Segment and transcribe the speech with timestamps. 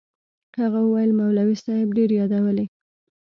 [0.59, 2.65] هغه وويل مولوي صاحب ډېر يادولې.